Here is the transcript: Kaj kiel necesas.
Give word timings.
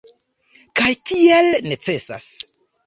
Kaj 0.81 0.95
kiel 1.11 1.53
necesas. 1.71 2.31